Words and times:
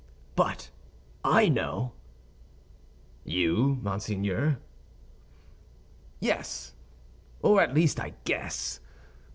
"But 0.35 0.71
I 1.23 1.47
know." 1.47 1.93
"You, 3.23 3.77
monseigneur?" 3.83 4.57
"Yes; 6.19 6.73
or 7.43 7.61
at 7.61 7.75
least 7.75 7.99
I 7.99 8.15
guess. 8.23 8.79